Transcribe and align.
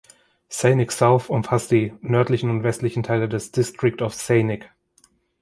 Saanich 0.49 0.89
South 0.89 1.29
umfasst 1.29 1.69
die 1.69 1.93
nördlichen 2.01 2.49
und 2.49 2.63
westlichen 2.63 3.03
Teile 3.03 3.29
des 3.29 3.51
District 3.51 4.01
of 4.01 4.15
Saanich. 4.15 4.65